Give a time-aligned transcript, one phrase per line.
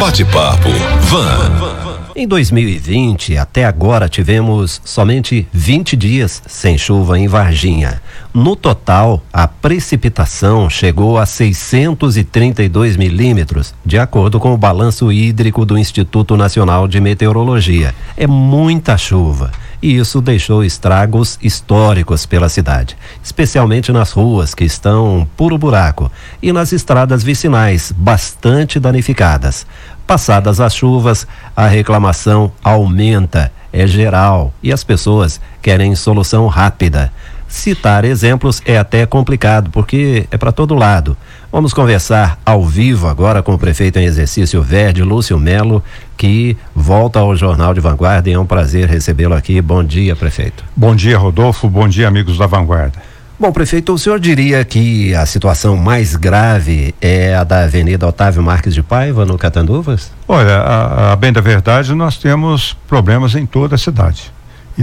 [0.00, 0.70] Bate-papo
[1.02, 1.90] Van.
[2.16, 8.00] Em 2020, até agora, tivemos somente 20 dias sem chuva em Varginha.
[8.32, 15.76] No total, a precipitação chegou a 632 milímetros, de acordo com o balanço hídrico do
[15.76, 17.94] Instituto Nacional de Meteorologia.
[18.16, 19.52] É muita chuva
[19.82, 26.10] e isso deixou estragos históricos pela cidade, especialmente nas ruas que estão puro buraco
[26.42, 29.66] e nas estradas vicinais bastante danificadas.
[30.06, 37.12] Passadas as chuvas, a reclamação aumenta, é geral e as pessoas querem solução rápida.
[37.48, 41.16] Citar exemplos é até complicado, porque é para todo lado.
[41.52, 45.82] Vamos conversar ao vivo agora com o prefeito em exercício verde, Lúcio Melo,
[46.16, 49.60] que volta ao Jornal de Vanguarda e é um prazer recebê-lo aqui.
[49.60, 50.64] Bom dia, prefeito.
[50.76, 51.68] Bom dia, Rodolfo.
[51.68, 53.02] Bom dia, amigos da Vanguarda.
[53.36, 58.42] Bom, prefeito, o senhor diria que a situação mais grave é a da Avenida Otávio
[58.44, 60.12] Marques de Paiva, no Catanduvas?
[60.28, 64.30] Olha, a, a bem da verdade, nós temos problemas em toda a cidade.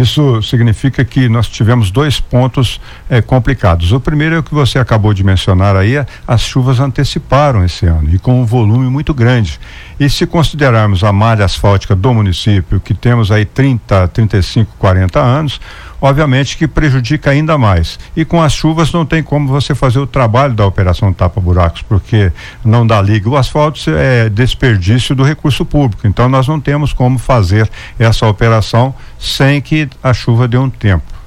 [0.02, 3.92] Isso significa que nós tivemos dois pontos eh, complicados.
[3.92, 8.10] O primeiro é o que você acabou de mencionar aí, as chuvas anteciparam esse ano
[8.14, 9.60] e com um volume muito grande.
[10.00, 15.60] E se considerarmos a malha asfáltica do município, que temos aí 30, 35, 40 anos,
[16.00, 18.00] obviamente que prejudica ainda mais.
[18.16, 22.32] E com as chuvas não tem como você fazer o trabalho da operação tapa-buracos, porque
[22.64, 23.30] não dá liga.
[23.30, 26.06] O asfalto é desperdício do recurso público.
[26.06, 31.18] Então nós não temos como fazer essa operação sem que a chuva dê um tempo.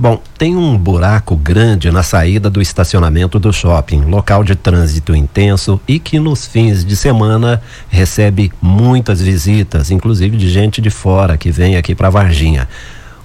[0.00, 5.80] Bom, tem um buraco grande na saída do estacionamento do shopping, local de trânsito intenso
[5.88, 11.50] e que nos fins de semana recebe muitas visitas, inclusive de gente de fora que
[11.50, 12.68] vem aqui para Varginha.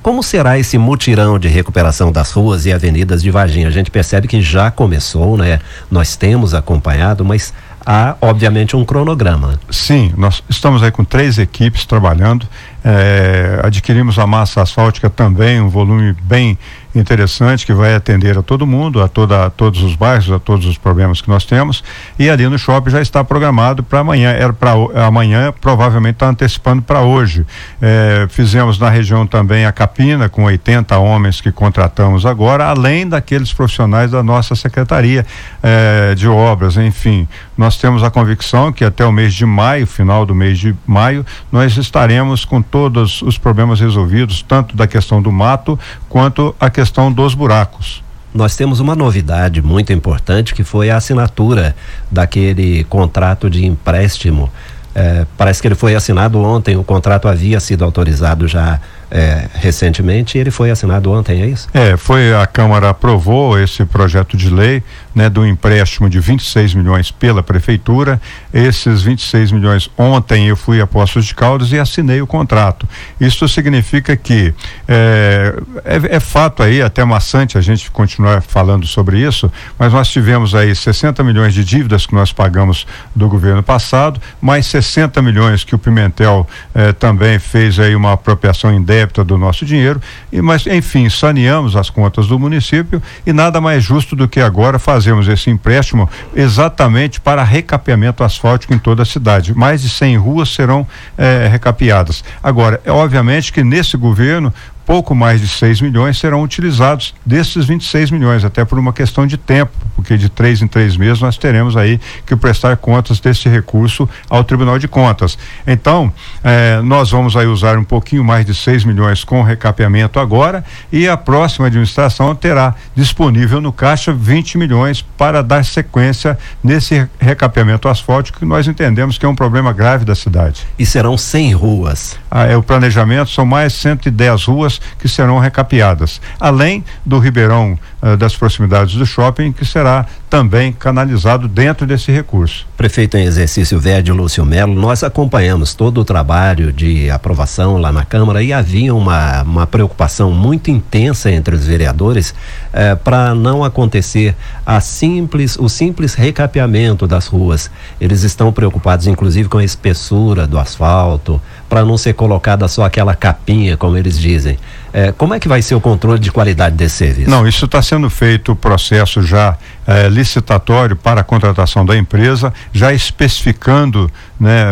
[0.01, 3.67] Como será esse mutirão de recuperação das ruas e avenidas de Varginha?
[3.67, 5.61] A gente percebe que já começou, né?
[5.91, 7.53] Nós temos acompanhado, mas
[7.85, 9.59] há obviamente um cronograma.
[9.69, 12.47] Sim, nós estamos aí com três equipes trabalhando.
[12.83, 16.57] É, adquirimos a massa asfáltica também, um volume bem
[16.95, 20.65] interessante que vai atender a todo mundo, a, toda, a todos os bairros, a todos
[20.65, 21.83] os problemas que nós temos.
[22.19, 24.29] E ali no shopping já está programado para amanhã.
[24.29, 24.73] Era para
[25.05, 27.45] amanhã, provavelmente está antecipando para hoje.
[27.81, 33.51] É, fizemos na região também a Capina, com 80 homens que contratamos agora, além daqueles
[33.51, 35.25] profissionais da nossa secretaria
[35.61, 37.27] é, de obras, enfim.
[37.57, 41.25] Nós temos a convicção que até o mês de maio, final do mês de maio,
[41.51, 45.79] nós estaremos com todos os problemas resolvidos, tanto da questão do mato
[46.09, 48.03] quanto a questão dos buracos.
[48.33, 51.75] Nós temos uma novidade muito importante que foi a assinatura
[52.09, 54.49] daquele contrato de empréstimo.
[54.95, 58.81] É, parece que ele foi assinado ontem, o contrato havia sido autorizado já
[59.13, 61.69] é, recentemente e ele foi assinado ontem, é isso?
[61.71, 64.81] É, foi a Câmara aprovou esse projeto de lei,
[65.13, 68.19] né, do empréstimo de 26 milhões pela prefeitura.
[68.51, 72.89] Esses 26 milhões ontem eu fui a Poços de Caldas e assinei o contrato.
[73.21, 74.51] Isso significa que
[74.87, 75.53] é,
[75.85, 80.55] é, é fato aí, até maçante a gente continuar falando sobre isso, mas nós tivemos
[80.55, 85.75] aí 60 milhões de dívidas que nós pagamos do governo passado, mais 60 milhões que
[85.75, 91.09] o Pimentel eh, também fez aí uma apropriação indébita do nosso dinheiro, e mas enfim,
[91.09, 96.09] saneamos as contas do município e nada mais justo do que agora fazermos esse empréstimo
[96.35, 99.53] exatamente para recapeamento asfáltico em toda a cidade.
[99.53, 100.87] Mais de 100 ruas serão
[101.17, 102.23] eh, recapeadas.
[102.41, 104.53] Agora, é obviamente que nesse governo
[104.93, 109.37] pouco mais de 6 milhões serão utilizados desses 26 milhões, até por uma questão de
[109.37, 114.07] tempo, porque de três em três meses nós teremos aí que prestar contas desse recurso
[114.29, 115.35] ao Tribunal de Contas.
[115.65, 120.63] Então, eh, nós vamos aí usar um pouquinho mais de 6 milhões com recapeamento agora
[120.91, 127.89] e a próxima administração terá disponível no caixa 20 milhões para dar sequência nesse recapeamento
[127.89, 130.67] asfáltico que nós entendemos que é um problema grave da cidade.
[130.77, 132.19] E serão 100 ruas.
[132.29, 138.17] Ah, é, o planejamento são mais 110 ruas que serão recapeadas, além do Ribeirão uh,
[138.17, 142.67] das proximidades do shopping, que será também canalizado dentro desse recurso.
[142.75, 148.03] Prefeito em exercício Verde Lúcio Melo, nós acompanhamos todo o trabalho de aprovação lá na
[148.03, 152.33] Câmara e havia uma, uma preocupação muito intensa entre os vereadores
[152.73, 154.35] eh, para não acontecer
[154.65, 157.69] a simples, o simples recapeamento das ruas.
[158.01, 161.39] Eles estão preocupados, inclusive, com a espessura do asfalto,
[161.69, 164.57] para não ser colocada só aquela capinha, como eles dizem.
[164.91, 167.29] É, como é que vai ser o controle de qualidade desse serviço?
[167.29, 172.53] Não, isso está sendo feito o processo já é, licitatório para a contratação da empresa,
[172.71, 174.09] já especificando
[174.43, 174.65] né,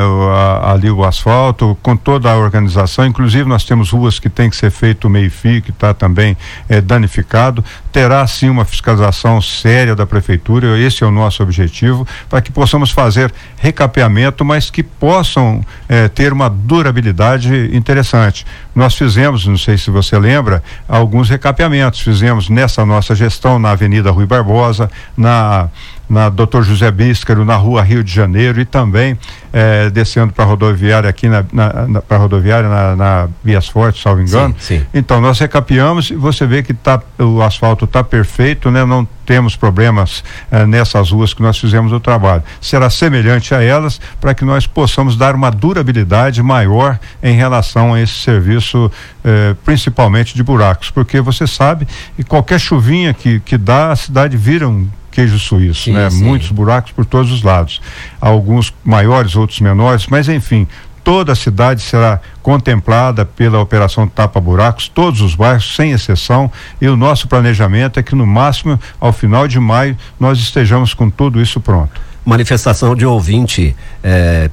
[0.63, 3.05] ali o asfalto, com toda a organização.
[3.05, 6.35] Inclusive, nós temos ruas que tem que ser feito meio-fio, que está também
[6.67, 7.63] é, danificado.
[7.89, 12.91] terá sim uma fiscalização séria da prefeitura, esse é o nosso objetivo, para que possamos
[12.91, 18.45] fazer recapeamento, mas que possam eh, ter uma durabilidade interessante.
[18.75, 24.11] Nós fizemos, não sei se você lembra, alguns recapeamentos, fizemos nessa nossa gestão na Avenida
[24.11, 25.69] Rui Barbosa, na
[26.11, 29.17] na Doutor José Bíscaro, na rua Rio de Janeiro e também
[29.53, 34.01] eh, descendo para a rodoviária aqui na, na, na para rodoviária na, na Vias Fortes,
[34.01, 34.53] salvo engano.
[34.59, 34.85] Sim, sim.
[34.93, 38.83] Então nós recapeamos e você vê que tá, o asfalto está perfeito, né?
[38.83, 40.21] Não temos problemas
[40.51, 42.43] eh, nessas ruas que nós fizemos o trabalho.
[42.59, 48.01] Será semelhante a elas para que nós possamos dar uma durabilidade maior em relação a
[48.01, 48.91] esse serviço,
[49.23, 51.87] eh, principalmente de buracos, porque você sabe
[52.17, 56.09] que qualquer chuvinha que, que dá, a cidade vira um queijo suíço, sim, né?
[56.09, 56.23] Sim.
[56.23, 57.81] Muitos buracos por todos os lados.
[58.19, 60.67] Alguns maiores, outros menores, mas enfim,
[61.03, 66.87] toda a cidade será contemplada pela operação Tapa Buracos, todos os bairros, sem exceção, e
[66.87, 71.41] o nosso planejamento é que no máximo, ao final de maio, nós estejamos com tudo
[71.41, 71.99] isso pronto.
[72.23, 74.49] Manifestação de ouvinte eh,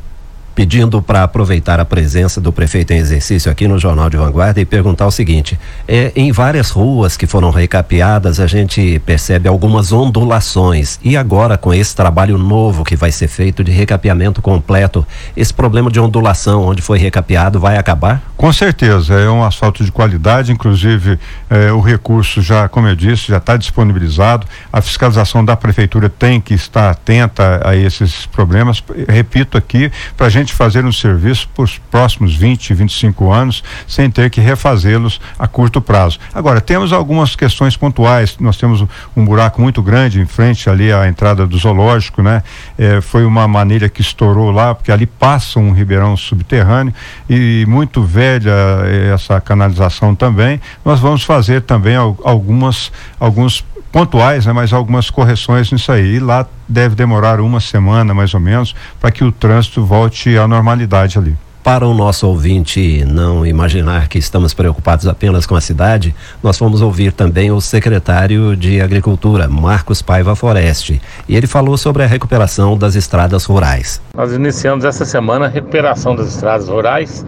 [0.59, 4.65] pedindo para aproveitar a presença do prefeito em exercício aqui no Jornal de Vanguarda e
[4.65, 5.57] perguntar o seguinte:
[5.87, 10.99] é, em várias ruas que foram recapeadas, a gente percebe algumas ondulações.
[11.01, 15.07] E agora, com esse trabalho novo que vai ser feito de recapeamento completo,
[15.37, 18.21] esse problema de ondulação, onde foi recapeado, vai acabar?
[18.37, 21.21] Com certeza, é um asfalto de qualidade, inclusive
[21.51, 24.45] eh, o recurso já, como eu disse, já está disponibilizado.
[24.73, 28.83] A fiscalização da prefeitura tem que estar atenta a esses problemas.
[29.09, 34.11] Repito aqui, para a gente fazer um serviço por os próximos 20, 25 anos, sem
[34.11, 36.19] ter que refazê-los a curto prazo.
[36.35, 38.37] Agora, temos algumas questões pontuais.
[38.41, 38.85] Nós temos
[39.17, 42.43] um buraco muito grande em frente ali à entrada do zoológico, né?
[42.77, 46.93] É, foi uma maneira que estourou lá, porque ali passa um ribeirão subterrâneo
[47.29, 48.55] e muito velha
[48.85, 50.61] é, essa canalização também.
[50.85, 52.91] Nós vamos fazer também algumas
[53.21, 56.17] alguns pontuais, né, mas algumas correções nisso aí.
[56.17, 60.47] E lá deve demorar uma semana mais ou menos para que o trânsito volte à
[60.47, 61.37] normalidade ali.
[61.63, 66.81] Para o nosso ouvinte não imaginar que estamos preocupados apenas com a cidade, nós fomos
[66.81, 72.79] ouvir também o secretário de Agricultura, Marcos Paiva Foreste, e ele falou sobre a recuperação
[72.79, 74.01] das estradas rurais.
[74.15, 77.27] Nós iniciamos essa semana a recuperação das estradas rurais.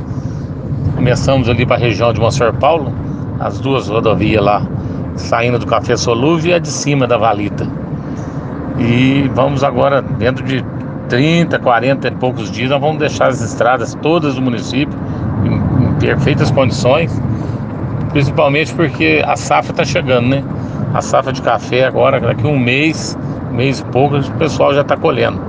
[0.94, 2.94] Começamos ali para a região de Monsenhor Paulo,
[3.38, 4.66] as duas rodovias lá
[5.16, 7.66] saindo do Café Solúvel e a de cima da Valita.
[8.78, 10.64] E vamos agora, dentro de
[11.08, 14.96] 30, 40 e poucos dias, nós vamos deixar as estradas todas do município
[15.44, 17.20] em, em perfeitas condições,
[18.10, 20.44] principalmente porque a safra está chegando, né?
[20.94, 23.18] A safra de café agora, daqui um mês,
[23.52, 25.40] mês e pouco, o pessoal já está colhendo.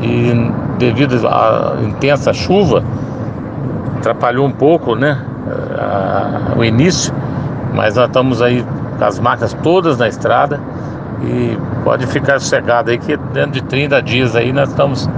[0.00, 0.32] E
[0.78, 2.84] devido à intensa chuva,
[3.98, 5.18] atrapalhou um pouco, né?
[5.78, 7.12] A, o início,
[7.74, 8.64] mas nós estamos aí
[8.98, 10.60] com as máquinas todas na estrada
[11.22, 15.08] e pode ficar sossegado aí que dentro de 30 dias aí nós estamos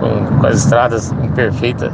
[0.00, 1.92] com, com as estradas em perfeita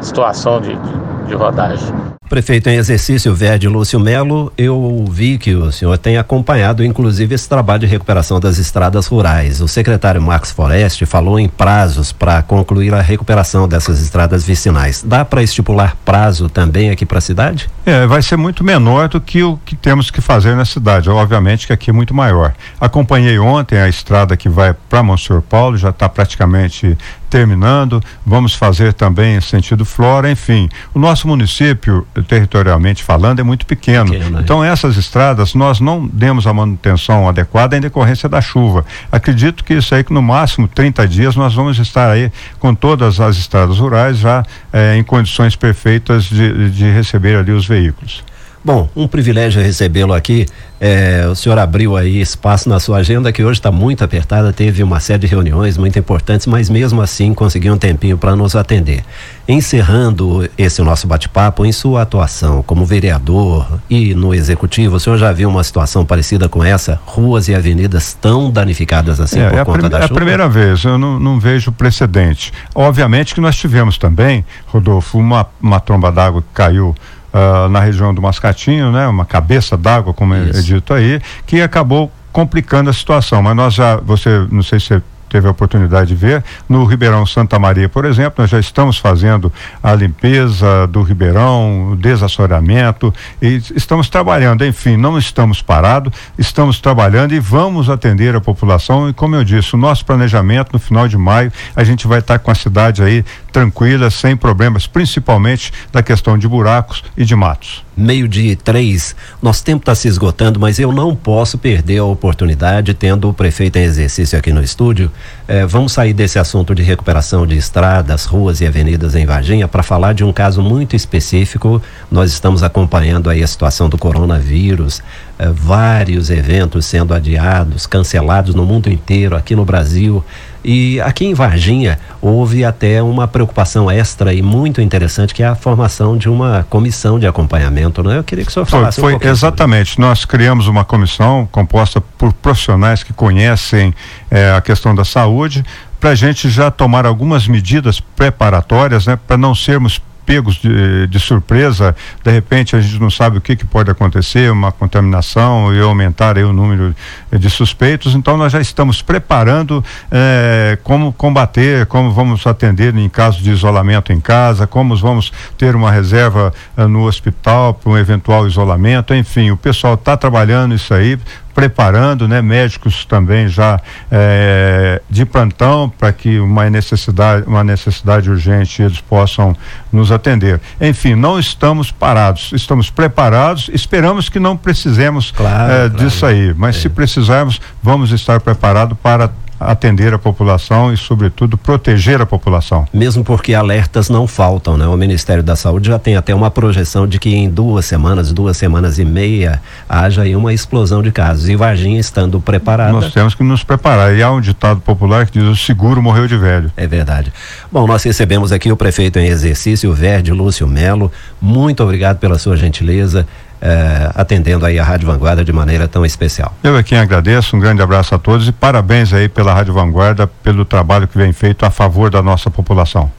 [0.00, 2.01] situação de, de, de rodagem.
[2.32, 7.46] Prefeito em exercício Verde Lúcio Melo, eu vi que o senhor tem acompanhado inclusive esse
[7.46, 9.60] trabalho de recuperação das estradas rurais.
[9.60, 15.04] O secretário Marcos Foreste falou em prazos para concluir a recuperação dessas estradas vicinais.
[15.06, 17.68] Dá para estipular prazo também aqui para a cidade?
[17.84, 21.10] É, vai ser muito menor do que o que temos que fazer na cidade.
[21.10, 22.54] Obviamente que aqui é muito maior.
[22.80, 26.96] Acompanhei ontem a estrada que vai para Monsenhor Paulo, já está praticamente
[27.32, 27.98] terminando.
[28.26, 30.68] Vamos fazer também sentido Flora, enfim.
[30.92, 34.10] O nosso município territorialmente falando, é muito pequeno.
[34.10, 34.40] pequeno né?
[34.42, 38.84] Então, essas estradas, nós não demos a manutenção adequada em decorrência da chuva.
[39.10, 43.18] Acredito que isso aí, que no máximo 30 dias, nós vamos estar aí com todas
[43.18, 48.22] as estradas rurais já eh, em condições perfeitas de, de receber ali os veículos.
[48.64, 50.46] Bom, um privilégio recebê-lo aqui.
[50.80, 54.82] É, o senhor abriu aí espaço na sua agenda que hoje está muito apertada, teve
[54.82, 59.04] uma série de reuniões muito importantes, mas mesmo assim conseguiu um tempinho para nos atender.
[59.48, 65.32] Encerrando esse nosso bate-papo, em sua atuação como vereador e no executivo, o senhor já
[65.32, 67.00] viu uma situação parecida com essa?
[67.04, 70.04] Ruas e avenidas tão danificadas assim é, por é conta da chuva?
[70.04, 72.52] É a primeira vez, eu não, não, vejo precedente.
[72.74, 76.94] Obviamente que nós tivemos também, Rodolfo, uma, uma tromba d'água que caiu
[77.32, 79.06] uh, na região do Mascatinho, né?
[79.08, 83.42] Uma cabeça d'água, como é, é dito aí, que acabou complicando a situação.
[83.42, 86.44] Mas nós já, você, não sei se você teve a oportunidade de ver.
[86.68, 89.50] No Ribeirão Santa Maria, por exemplo, nós já estamos fazendo
[89.82, 94.62] a limpeza do Ribeirão, o desassoreamento e estamos trabalhando.
[94.66, 99.08] Enfim, não estamos parados, estamos trabalhando e vamos atender a população.
[99.08, 102.38] E como eu disse, o nosso planejamento no final de maio, a gente vai estar
[102.38, 107.82] com a cidade aí tranquila, sem problemas, principalmente da questão de buracos e de matos
[107.96, 109.14] meio-dia e três.
[109.40, 113.76] Nosso tempo está se esgotando, mas eu não posso perder a oportunidade, tendo o prefeito
[113.76, 115.10] em exercício aqui no estúdio.
[115.46, 119.82] Eh, vamos sair desse assunto de recuperação de estradas, ruas e avenidas em Varginha para
[119.82, 121.82] falar de um caso muito específico.
[122.10, 125.02] Nós estamos acompanhando aí a situação do coronavírus,
[125.38, 130.24] eh, vários eventos sendo adiados, cancelados no mundo inteiro, aqui no Brasil.
[130.64, 135.54] E aqui em Varginha houve até uma preocupação extra e muito interessante que é a
[135.54, 138.18] formação de uma comissão de acompanhamento, né?
[138.18, 140.00] Eu queria que o senhor falasse foi, foi um exatamente.
[140.00, 143.92] Nós criamos uma comissão composta por profissionais que conhecem
[144.30, 145.64] eh, a questão da saúde
[145.98, 149.16] para a gente já tomar algumas medidas preparatórias, né?
[149.26, 153.56] Para não sermos pegos de, de, surpresa, de repente a gente não sabe o que,
[153.56, 156.94] que pode acontecer, uma contaminação e aumentar o número
[157.30, 163.42] de suspeitos, então nós já estamos preparando eh, como combater, como vamos atender em caso
[163.42, 168.46] de isolamento em casa, como vamos ter uma reserva eh, no hospital para um eventual
[168.46, 171.18] isolamento, enfim, o pessoal está trabalhando isso aí,
[171.54, 173.80] preparando, né, médicos também já
[174.10, 179.56] é, de plantão para que uma necessidade, uma necessidade urgente eles possam
[179.92, 180.60] nos atender.
[180.80, 185.90] Enfim, não estamos parados, estamos preparados, esperamos que não precisemos claro, é, claro.
[185.90, 186.80] disso aí, mas é.
[186.80, 189.30] se precisarmos, vamos estar preparados para
[189.70, 192.86] atender a população e, sobretudo, proteger a população.
[192.92, 194.86] Mesmo porque alertas não faltam, né?
[194.86, 198.56] O Ministério da Saúde já tem até uma projeção de que em duas semanas, duas
[198.56, 201.48] semanas e meia, haja aí uma explosão de casos.
[201.48, 202.92] E Varginha estando preparada.
[202.92, 204.14] Nós temos que nos preparar.
[204.14, 206.70] E há um ditado popular que diz: o seguro morreu de velho.
[206.76, 207.32] É verdade.
[207.70, 211.10] Bom, nós recebemos aqui o prefeito em exercício, o Verde Lúcio Melo.
[211.40, 213.26] Muito obrigado pela sua gentileza
[213.62, 216.52] eh, atendendo aí a Rádio Vanguarda de maneira tão especial.
[216.64, 220.64] Eu aqui agradeço, um grande abraço a todos e parabéns aí pela Rádio Vanguarda, pelo
[220.64, 223.10] trabalho que vem feito a favor da nossa população.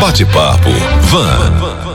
[0.00, 0.70] Bate-papo,
[1.02, 1.91] Van.